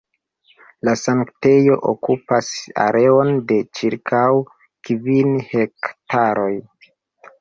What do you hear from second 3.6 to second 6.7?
ĉirkaŭ kvin hektaroj.